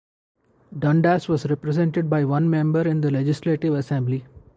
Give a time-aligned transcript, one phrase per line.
[0.79, 4.25] Dundas was represented by one member in the Legislative Assembly.